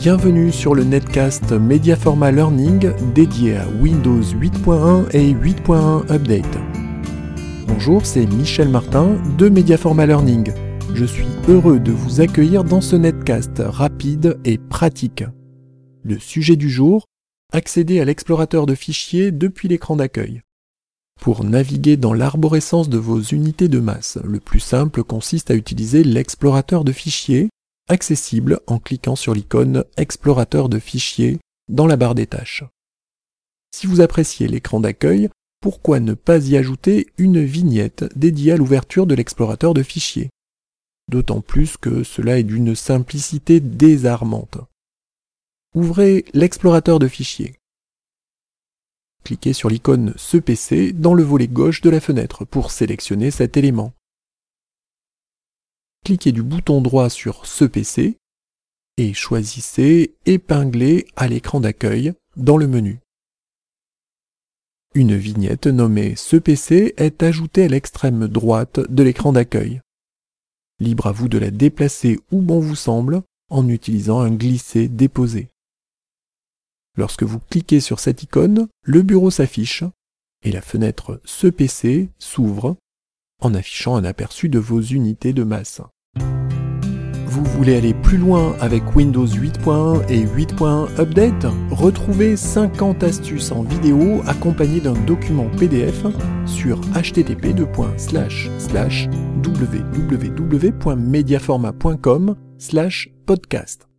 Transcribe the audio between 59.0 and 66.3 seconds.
choisissez Épingler à l'écran d'accueil dans le menu. Une vignette nommée